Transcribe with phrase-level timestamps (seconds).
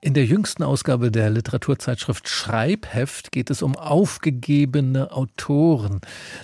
[0.00, 6.00] in der jüngsten Ausgabe der Literaturzeitschrift Schreibheft geht es um aufgegebene Autoren.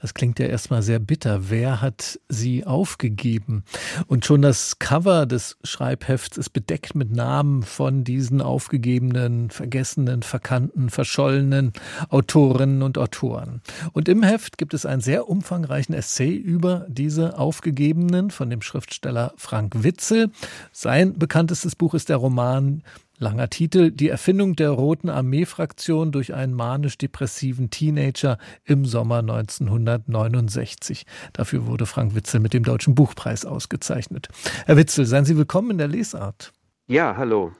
[0.00, 1.48] Das klingt ja erstmal sehr bitter.
[1.48, 3.62] Wer hat sie aufgegeben?
[4.08, 10.90] Und schon das Cover des Schreibhefts ist bedeckt mit Namen von diesen aufgegebenen, vergessenen, verkannten,
[10.90, 11.72] verschollenen
[12.08, 13.62] Autorinnen und Autoren.
[13.92, 19.34] Und im Heft gibt es einen sehr umfangreichen Essay über diese Aufgegebenen von dem Schriftsteller
[19.36, 20.32] Frank Witzel.
[20.72, 22.82] Sein bekanntestes Buch ist der Roman
[23.18, 31.06] Langer Titel, die Erfindung der Roten Armee-Fraktion durch einen manisch-depressiven Teenager im Sommer 1969.
[31.32, 34.28] Dafür wurde Frank Witzel mit dem Deutschen Buchpreis ausgezeichnet.
[34.66, 36.52] Herr Witzel, seien Sie willkommen in der Lesart.
[36.88, 37.52] Ja, hallo.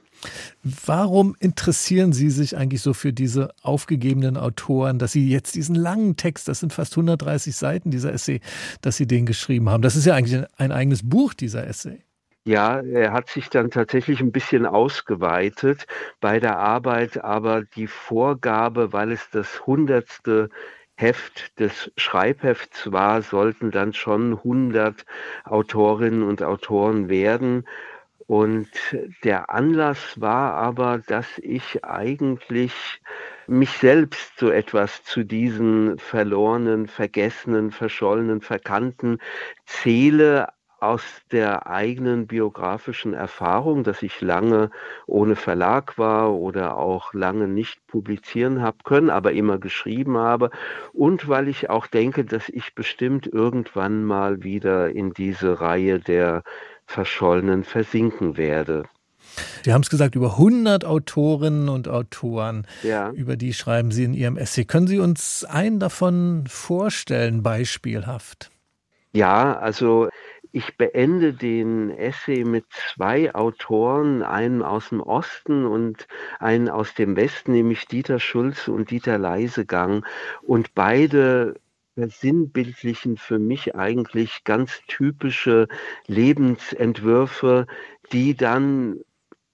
[0.63, 6.17] Warum interessieren Sie sich eigentlich so für diese aufgegebenen Autoren, dass Sie jetzt diesen langen
[6.17, 8.41] Text, das sind fast 130 Seiten dieser Essay,
[8.81, 9.81] dass Sie den geschrieben haben?
[9.81, 12.03] Das ist ja eigentlich ein eigenes Buch, dieser Essay.
[12.47, 15.85] Ja, er hat sich dann tatsächlich ein bisschen ausgeweitet
[16.21, 20.49] bei der Arbeit, aber die Vorgabe, weil es das hundertste
[20.95, 25.05] Heft des Schreibhefts war, sollten dann schon 100
[25.43, 27.67] Autorinnen und Autoren werden.
[28.27, 28.69] Und
[29.23, 33.01] der Anlass war aber, dass ich eigentlich
[33.47, 39.19] mich selbst so etwas zu diesen verlorenen, vergessenen, verschollenen, verkannten
[39.65, 40.47] zähle,
[40.79, 44.69] aus der eigenen biografischen Erfahrung, dass ich lange
[45.05, 50.51] ohne Verlag war oder auch lange nicht publizieren habe können, aber immer geschrieben habe
[50.93, 56.43] und weil ich auch denke, dass ich bestimmt irgendwann mal wieder in diese Reihe der
[56.85, 58.83] Verschollenen versinken werde.
[59.63, 63.11] Sie haben es gesagt, über 100 Autorinnen und Autoren, ja.
[63.11, 64.63] über die schreiben Sie in Ihrem Essay.
[64.63, 68.49] Können Sie uns einen davon vorstellen, beispielhaft?
[69.13, 70.09] Ja, also
[70.57, 76.07] ich beende den Essay mit zwei Autoren, einen aus dem Osten und
[76.39, 80.03] einen aus dem Westen, nämlich Dieter Schulze und Dieter Leisegang.
[80.41, 81.59] Und beide
[81.93, 85.67] versinnbildlichen für mich eigentlich ganz typische
[86.07, 87.67] Lebensentwürfe,
[88.11, 89.01] die dann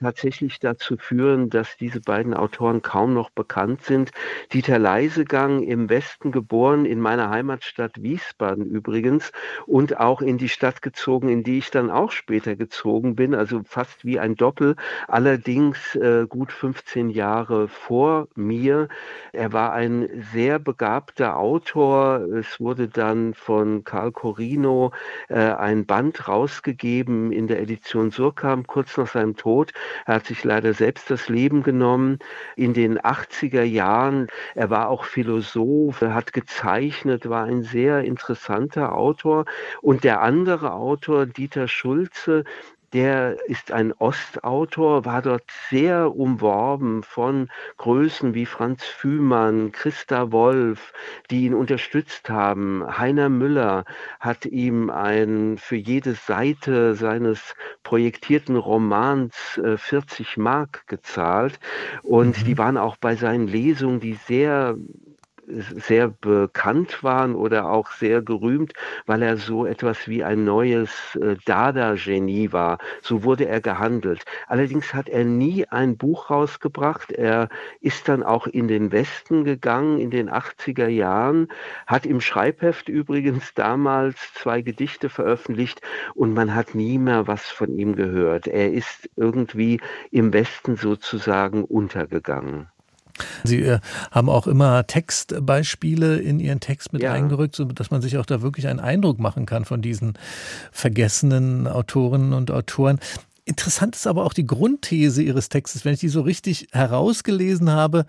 [0.04, 4.12] tatsächlich dazu führen, dass diese beiden Autoren kaum noch bekannt sind.
[4.52, 9.32] Dieter Leisegang im Westen geboren, in meiner Heimatstadt Wiesbaden übrigens
[9.66, 13.62] und auch in die Stadt gezogen, in die ich dann auch später gezogen bin, also
[13.64, 14.76] fast wie ein Doppel,
[15.08, 18.90] allerdings äh, gut 15 Jahre vor mir.
[19.32, 22.28] Er war ein sehr begabter Autor.
[22.34, 24.92] Es wurde dann von Karl Corino
[25.30, 29.72] äh, ein Band rausgegeben in der Edition Surkamp kurz nach seinem Tod.
[30.06, 32.20] Er hat sich leider selbst das Leben genommen
[32.56, 34.28] in den 80er Jahren.
[34.56, 39.46] Er war auch Philosoph, hat gezeichnet, war ein sehr interessanter Autor.
[39.82, 42.44] Und der andere Autor, Dieter Schulze,
[42.94, 50.94] der ist ein Ostautor, war dort sehr umworben von Größen wie Franz Fühmann, Christa Wolf,
[51.32, 52.84] die ihn unterstützt haben.
[52.98, 53.86] Heiner Müller
[54.20, 61.60] hat ihm ein, für jede Seite seines projektierten Romans äh, 40 Mark gezahlt.
[62.04, 62.46] Und mhm.
[62.46, 64.76] die waren auch bei seinen Lesungen, die sehr
[65.48, 68.74] sehr bekannt waren oder auch sehr gerühmt,
[69.06, 72.78] weil er so etwas wie ein neues äh, Dada-Genie war.
[73.02, 74.24] So wurde er gehandelt.
[74.48, 77.12] Allerdings hat er nie ein Buch rausgebracht.
[77.12, 77.50] Er
[77.82, 81.48] ist dann auch in den Westen gegangen in den 80er Jahren,
[81.88, 85.82] hat im Schreibheft übrigens damals zwei Gedichte veröffentlicht
[86.16, 88.48] und man hat nie mehr was von ihm gehört.
[88.48, 89.80] Er ist irgendwie
[90.12, 92.73] im Westen sozusagen untergegangen.
[93.44, 93.80] Sie äh,
[94.12, 97.14] haben auch immer Textbeispiele in Ihren Text mit ja.
[97.14, 100.14] eingerückt, sodass man sich auch da wirklich einen Eindruck machen kann von diesen
[100.72, 103.00] vergessenen Autorinnen und Autoren.
[103.46, 105.86] Interessant ist aber auch die Grundthese Ihres Textes.
[105.86, 108.06] Wenn ich die so richtig herausgelesen habe,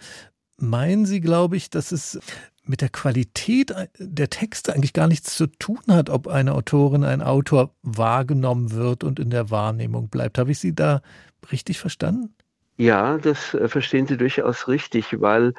[0.57, 2.21] meinen Sie, glaube ich, dass es
[2.67, 7.21] mit der Qualität der Texte eigentlich gar nichts zu tun hat, ob eine Autorin, ein
[7.21, 10.39] Autor wahrgenommen wird und in der Wahrnehmung bleibt.
[10.39, 11.03] Habe ich Sie da
[11.53, 12.35] richtig verstanden?
[12.79, 15.55] Ja, das äh, verstehen Sie durchaus richtig, weil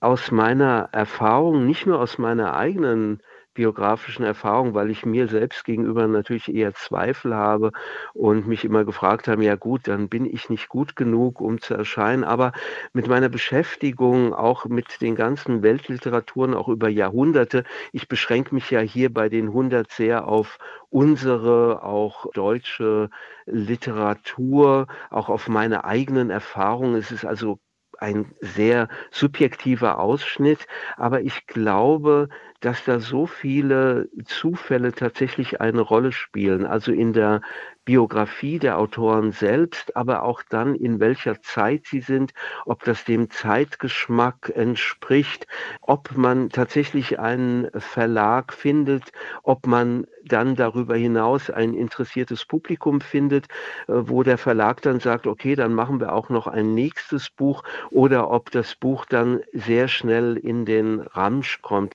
[0.00, 3.22] aus meiner Erfahrung, nicht nur aus meiner eigenen
[3.56, 7.72] biografischen Erfahrung, weil ich mir selbst gegenüber natürlich eher Zweifel habe
[8.14, 11.74] und mich immer gefragt habe, ja gut, dann bin ich nicht gut genug, um zu
[11.74, 12.22] erscheinen.
[12.24, 12.52] Aber
[12.92, 18.80] mit meiner Beschäftigung auch mit den ganzen Weltliteraturen, auch über Jahrhunderte, ich beschränke mich ja
[18.80, 20.58] hier bei den 100 sehr auf
[20.90, 23.10] unsere, auch deutsche
[23.46, 26.94] Literatur, auch auf meine eigenen Erfahrungen.
[26.96, 27.58] Es ist also
[27.98, 30.66] ein sehr subjektiver Ausschnitt,
[30.96, 32.28] aber ich glaube,
[32.60, 36.66] dass da so viele Zufälle tatsächlich eine Rolle spielen.
[36.66, 37.42] Also in der
[37.86, 42.34] Biografie der Autoren selbst, aber auch dann, in welcher Zeit sie sind,
[42.66, 45.46] ob das dem Zeitgeschmack entspricht,
[45.80, 49.12] ob man tatsächlich einen Verlag findet,
[49.44, 53.46] ob man dann darüber hinaus ein interessiertes Publikum findet,
[53.86, 57.62] äh, wo der Verlag dann sagt, okay, dann machen wir auch noch ein nächstes Buch
[57.90, 61.92] oder ob das Buch dann sehr schnell in den Ramsch kommt.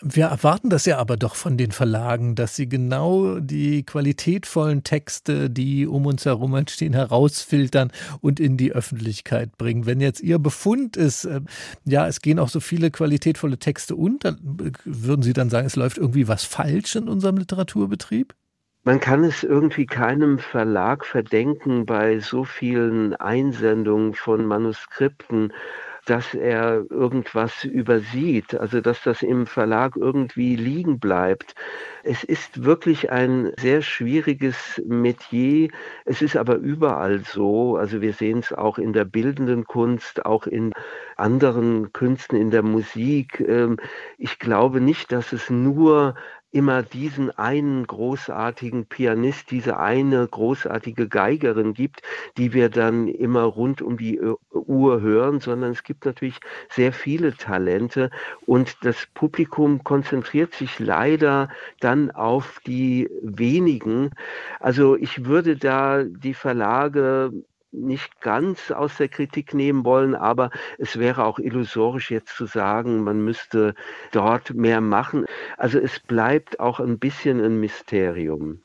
[0.00, 5.23] Wir erwarten das ja aber doch von den Verlagen, dass sie genau die qualitätvollen Texte,
[5.28, 9.86] die um uns herum entstehen, herausfiltern und in die Öffentlichkeit bringen.
[9.86, 11.40] Wenn jetzt Ihr Befund ist, äh,
[11.84, 14.36] ja, es gehen auch so viele qualitätvolle Texte unter,
[14.84, 18.34] würden Sie dann sagen, es läuft irgendwie was falsch in unserem Literaturbetrieb?
[18.86, 25.54] Man kann es irgendwie keinem Verlag verdenken bei so vielen Einsendungen von Manuskripten
[26.06, 31.54] dass er irgendwas übersieht, also dass das im Verlag irgendwie liegen bleibt.
[32.02, 35.70] Es ist wirklich ein sehr schwieriges Metier.
[36.04, 37.76] Es ist aber überall so.
[37.76, 40.72] Also wir sehen es auch in der bildenden Kunst, auch in
[41.16, 43.40] anderen Künsten, in der Musik.
[43.40, 43.78] Ähm,
[44.18, 46.14] ich glaube nicht, dass es nur
[46.54, 52.02] immer diesen einen großartigen Pianist, diese eine großartige Geigerin gibt,
[52.36, 56.38] die wir dann immer rund um die Uhr hören, sondern es gibt natürlich
[56.70, 58.10] sehr viele Talente
[58.46, 61.48] und das Publikum konzentriert sich leider
[61.80, 64.10] dann auf die wenigen.
[64.60, 67.32] Also ich würde da die Verlage
[67.74, 73.04] nicht ganz aus der Kritik nehmen wollen, aber es wäre auch illusorisch jetzt zu sagen,
[73.04, 73.74] man müsste
[74.12, 75.26] dort mehr machen.
[75.56, 78.60] Also es bleibt auch ein bisschen ein Mysterium.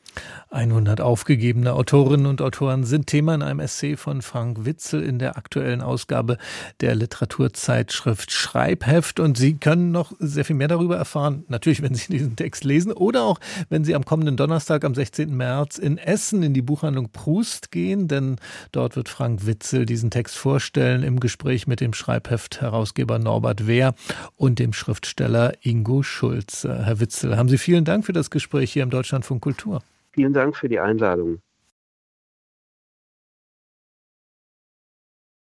[0.52, 5.38] 100 aufgegebene Autorinnen und Autoren sind Thema in einem Essay von Frank Witzel in der
[5.38, 6.38] aktuellen Ausgabe
[6.82, 9.20] der Literaturzeitschrift Schreibheft.
[9.20, 12.92] Und Sie können noch sehr viel mehr darüber erfahren, natürlich, wenn Sie diesen Text lesen
[12.92, 13.40] oder auch,
[13.70, 15.36] wenn Sie am kommenden Donnerstag, am 16.
[15.36, 18.38] März in Essen in die Buchhandlung Prust gehen, denn
[18.72, 23.94] dort wird Frank Witzel diesen Text vorstellen im Gespräch mit dem Schreibheft-Herausgeber Norbert Wehr
[24.36, 26.64] und dem Schriftsteller Ingo Schulz.
[26.64, 29.82] Herr Witzel, haben Sie vielen Dank für das Gespräch hier im Deutschlandfunk Kultur.
[30.19, 31.42] Vielen Dank für die Einladung.